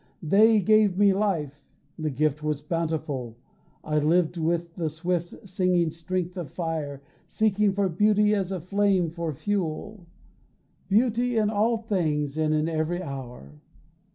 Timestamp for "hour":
13.03-13.61